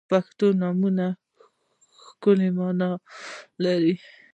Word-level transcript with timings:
•پښتو 0.09 0.47
نومونه 0.61 1.05
ښکلی 2.03 2.49
معنا 2.57 2.89
لري. 3.63 3.95